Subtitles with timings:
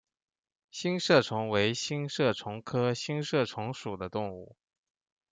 [0.71, 4.55] 星射虫为星射虫科星射虫属的动物。